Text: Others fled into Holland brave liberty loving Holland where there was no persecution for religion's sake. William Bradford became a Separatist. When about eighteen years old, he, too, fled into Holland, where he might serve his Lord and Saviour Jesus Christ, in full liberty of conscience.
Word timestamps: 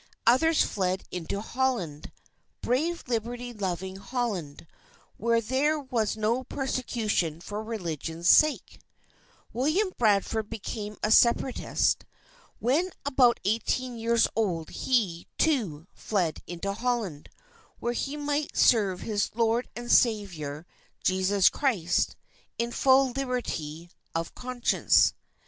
Others 0.25 0.63
fled 0.63 1.03
into 1.11 1.41
Holland 1.41 2.11
brave 2.63 3.03
liberty 3.05 3.53
loving 3.53 3.97
Holland 3.97 4.65
where 5.17 5.39
there 5.39 5.79
was 5.79 6.17
no 6.17 6.43
persecution 6.43 7.39
for 7.39 7.63
religion's 7.63 8.27
sake. 8.27 8.79
William 9.53 9.93
Bradford 9.99 10.49
became 10.49 10.97
a 11.03 11.11
Separatist. 11.11 12.03
When 12.57 12.89
about 13.05 13.39
eighteen 13.45 13.95
years 13.95 14.27
old, 14.35 14.71
he, 14.71 15.27
too, 15.37 15.85
fled 15.93 16.41
into 16.47 16.73
Holland, 16.73 17.29
where 17.77 17.93
he 17.93 18.17
might 18.17 18.57
serve 18.57 19.01
his 19.01 19.29
Lord 19.35 19.69
and 19.75 19.91
Saviour 19.91 20.65
Jesus 21.03 21.47
Christ, 21.47 22.15
in 22.57 22.71
full 22.71 23.11
liberty 23.11 23.91
of 24.15 24.33
conscience. 24.33 25.13